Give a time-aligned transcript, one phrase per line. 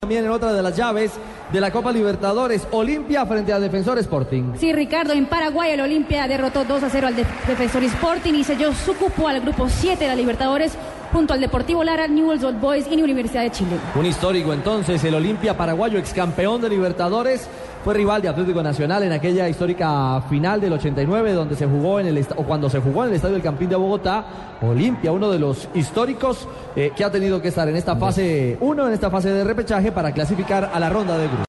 [0.00, 1.12] También en otra de las llaves
[1.50, 4.52] de la Copa Libertadores, Olimpia frente a Defensor Sporting.
[4.58, 8.74] Sí, Ricardo, en Paraguay el Olimpia derrotó 2 a 0 al Defensor Sporting y selló
[8.74, 10.76] su cupo al grupo 7 de la Libertadores
[11.12, 13.76] junto al Deportivo Lara, Newell's Old Boys y Universidad de Chile.
[13.94, 17.48] Un histórico entonces, el Olimpia paraguayo, ex campeón de Libertadores,
[17.86, 22.08] fue rival de Atlético Nacional en aquella histórica final del 89 donde se jugó en
[22.08, 24.24] el o cuando se jugó en el Estadio del Campín de Bogotá.
[24.60, 28.88] Olimpia, uno de los históricos eh, que ha tenido que estar en esta fase 1,
[28.88, 31.44] en esta fase de repechaje para clasificar a la ronda de grupos.